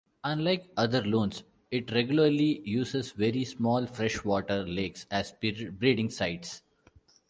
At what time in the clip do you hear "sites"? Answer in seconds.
6.09-6.63